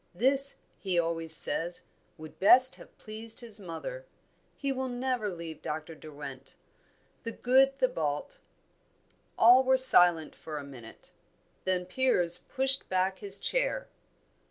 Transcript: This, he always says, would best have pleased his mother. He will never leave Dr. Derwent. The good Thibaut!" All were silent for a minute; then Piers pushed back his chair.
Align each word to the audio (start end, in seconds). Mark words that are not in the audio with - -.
This, 0.15 0.55
he 0.79 0.97
always 0.97 1.31
says, 1.31 1.85
would 2.17 2.39
best 2.39 2.73
have 2.77 2.97
pleased 2.97 3.41
his 3.41 3.59
mother. 3.59 4.07
He 4.57 4.71
will 4.71 4.87
never 4.87 5.29
leave 5.29 5.61
Dr. 5.61 5.93
Derwent. 5.93 6.55
The 7.21 7.31
good 7.33 7.77
Thibaut!" 7.77 8.39
All 9.37 9.63
were 9.63 9.77
silent 9.77 10.33
for 10.33 10.57
a 10.57 10.63
minute; 10.63 11.11
then 11.65 11.85
Piers 11.85 12.39
pushed 12.39 12.89
back 12.89 13.19
his 13.19 13.37
chair. 13.37 13.89